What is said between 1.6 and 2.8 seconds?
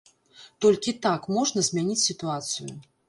змяніць сітуацыю.